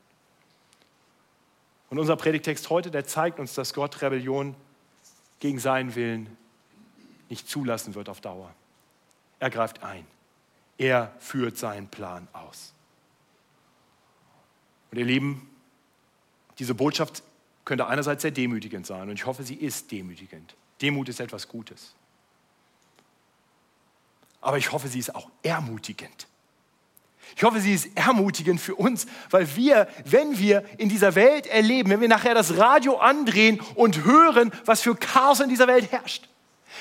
[1.91, 4.55] Und unser Predigtext heute, der zeigt uns, dass Gott Rebellion
[5.41, 6.37] gegen seinen Willen
[7.29, 8.53] nicht zulassen wird auf Dauer.
[9.39, 10.07] Er greift ein.
[10.77, 12.73] Er führt seinen Plan aus.
[14.91, 15.49] Und ihr Lieben,
[16.59, 17.23] diese Botschaft
[17.65, 20.55] könnte einerseits sehr demütigend sein und ich hoffe, sie ist demütigend.
[20.81, 21.95] Demut ist etwas Gutes.
[24.41, 26.27] Aber ich hoffe, sie ist auch ermutigend.
[27.37, 31.91] Ich hoffe, sie ist ermutigend für uns, weil wir, wenn wir in dieser Welt erleben,
[31.91, 36.29] wenn wir nachher das Radio andrehen und hören, was für Chaos in dieser Welt herrscht,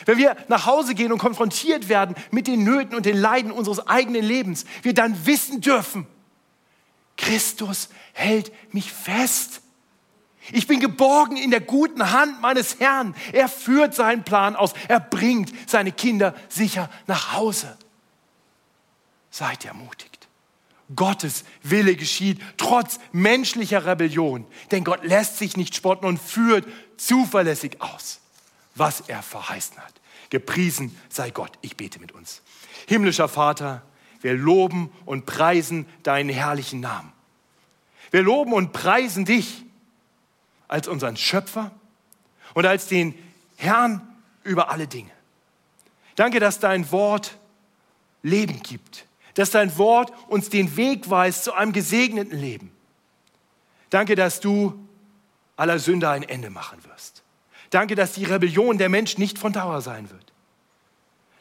[0.05, 3.87] wenn wir nach Hause gehen und konfrontiert werden mit den Nöten und den Leiden unseres
[3.87, 6.07] eigenen Lebens, wir dann wissen dürfen,
[7.17, 9.61] Christus hält mich fest.
[10.51, 13.15] Ich bin geborgen in der guten Hand meines Herrn.
[13.33, 14.73] Er führt seinen Plan aus.
[14.87, 17.77] Er bringt seine Kinder sicher nach Hause.
[19.29, 20.16] Seid ermutigt.
[20.95, 24.45] Gottes Wille geschieht trotz menschlicher Rebellion.
[24.71, 26.65] Denn Gott lässt sich nicht spotten und führt
[26.97, 28.21] zuverlässig aus
[28.77, 29.93] was er verheißen hat.
[30.29, 31.57] Gepriesen sei Gott.
[31.61, 32.41] Ich bete mit uns.
[32.87, 33.83] Himmlischer Vater,
[34.21, 37.11] wir loben und preisen deinen herrlichen Namen.
[38.11, 39.63] Wir loben und preisen dich
[40.67, 41.71] als unseren Schöpfer
[42.53, 43.13] und als den
[43.57, 44.01] Herrn
[44.43, 45.11] über alle Dinge.
[46.15, 47.37] Danke, dass dein Wort
[48.23, 49.05] Leben gibt,
[49.37, 52.71] dass dein Wort uns den Weg weist zu einem gesegneten Leben.
[53.91, 54.73] Danke, dass du
[55.55, 57.23] aller Sünder ein Ende machen wirst.
[57.69, 60.33] Danke, dass die Rebellion der Mensch nicht von Dauer sein wird.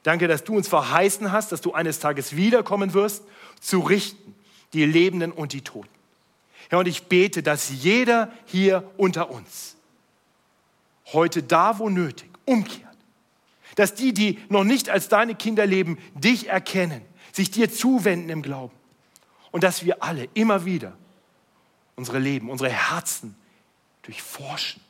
[0.03, 3.25] Danke, dass du uns verheißen hast, dass du eines Tages wiederkommen wirst,
[3.61, 4.35] zu richten,
[4.75, 5.89] die Lebenden und die Toten.
[6.69, 9.77] Herr, und ich bete, dass jeder hier unter uns
[11.15, 12.83] heute da, wo nötig, umkehrt.
[13.77, 17.03] Dass die, die noch nicht als deine Kinder leben, dich erkennen,
[17.37, 18.75] sich dir zuwenden im Glauben.
[19.53, 20.97] Und dass wir alle immer wieder
[21.95, 23.37] unsere Leben, unsere Herzen
[24.03, 24.83] durchforschen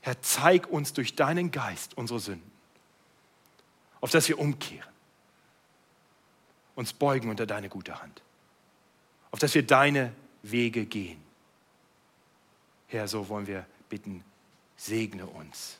[0.00, 2.50] Herr, zeig uns durch deinen Geist unsere Sünden,
[4.00, 4.88] auf dass wir umkehren,
[6.74, 8.22] uns beugen unter deine gute Hand,
[9.30, 11.22] auf dass wir deine Wege gehen.
[12.88, 14.24] Herr, so wollen wir bitten,
[14.76, 15.78] segne uns,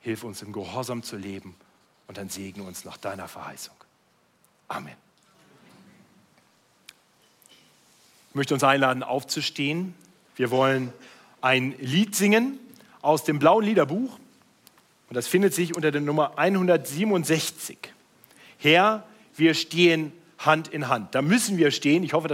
[0.00, 1.56] hilf uns im Gehorsam zu leben
[2.06, 3.74] und dann segne uns nach deiner Verheißung.
[4.68, 4.94] Amen.
[8.30, 9.94] Ich möchte uns einladen, aufzustehen.
[10.36, 10.92] Wir wollen
[11.40, 12.58] ein Lied singen
[13.02, 14.18] aus dem blauen Liederbuch.
[15.08, 17.78] Und das findet sich unter der Nummer 167.
[18.58, 19.06] Herr,
[19.36, 21.14] wir stehen Hand in Hand.
[21.14, 22.02] Da müssen wir stehen.
[22.02, 22.32] Ich hoffe, dass